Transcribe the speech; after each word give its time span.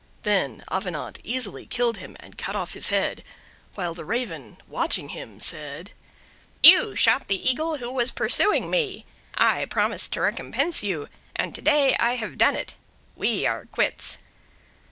Then 0.23 0.63
Avenant 0.71 1.19
easily 1.23 1.67
killed 1.67 1.97
him 1.97 2.17
and 2.19 2.35
cut 2.35 2.55
off 2.55 2.73
his 2.73 2.87
head, 2.87 3.23
while 3.75 3.93
the 3.93 4.03
Raven, 4.03 4.57
watching 4.67 5.09
him, 5.09 5.39
said: 5.39 5.91
"You 6.63 6.95
shot 6.95 7.27
the 7.27 7.47
Eagle 7.51 7.77
who 7.77 7.91
was 7.91 8.09
pursuing 8.09 8.71
me: 8.71 9.05
I 9.35 9.65
promised 9.65 10.11
to 10.13 10.21
recompense 10.21 10.81
you, 10.81 11.07
and 11.35 11.53
to 11.53 11.61
day 11.61 11.95
I 11.99 12.13
have 12.15 12.39
done 12.39 12.55
it. 12.55 12.73
We 13.15 13.45
are 13.45 13.65
quits." 13.67 14.17